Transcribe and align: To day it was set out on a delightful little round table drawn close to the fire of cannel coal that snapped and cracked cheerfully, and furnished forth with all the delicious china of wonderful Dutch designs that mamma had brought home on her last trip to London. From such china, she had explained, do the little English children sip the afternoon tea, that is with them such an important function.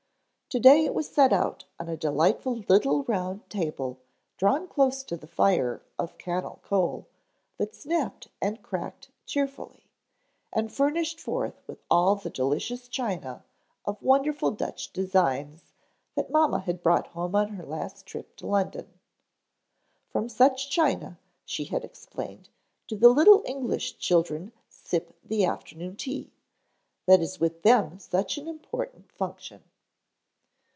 To 0.53 0.59
day 0.59 0.83
it 0.83 0.93
was 0.93 1.07
set 1.07 1.31
out 1.31 1.63
on 1.79 1.87
a 1.87 1.95
delightful 1.95 2.65
little 2.67 3.03
round 3.03 3.49
table 3.49 3.99
drawn 4.35 4.67
close 4.67 5.01
to 5.03 5.15
the 5.15 5.25
fire 5.25 5.81
of 5.97 6.17
cannel 6.17 6.59
coal 6.61 7.07
that 7.57 7.73
snapped 7.73 8.27
and 8.41 8.61
cracked 8.61 9.11
cheerfully, 9.25 9.85
and 10.51 10.69
furnished 10.69 11.21
forth 11.21 11.63
with 11.67 11.81
all 11.89 12.15
the 12.17 12.29
delicious 12.29 12.89
china 12.89 13.45
of 13.85 14.03
wonderful 14.03 14.51
Dutch 14.51 14.91
designs 14.91 15.71
that 16.15 16.29
mamma 16.31 16.59
had 16.59 16.83
brought 16.83 17.07
home 17.07 17.33
on 17.33 17.53
her 17.53 17.65
last 17.65 18.05
trip 18.05 18.35
to 18.35 18.45
London. 18.45 18.99
From 20.09 20.27
such 20.27 20.69
china, 20.69 21.17
she 21.45 21.63
had 21.63 21.85
explained, 21.85 22.49
do 22.89 22.97
the 22.97 23.07
little 23.07 23.41
English 23.45 23.99
children 23.99 24.51
sip 24.67 25.15
the 25.23 25.45
afternoon 25.45 25.95
tea, 25.95 26.33
that 27.05 27.21
is 27.21 27.39
with 27.39 27.61
them 27.61 27.97
such 27.99 28.37
an 28.37 28.49
important 28.49 29.13
function. 29.13 29.63